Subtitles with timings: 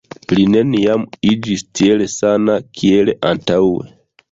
[0.37, 1.03] Li neniam
[1.33, 3.89] iĝis tiel sana kiel antaŭe.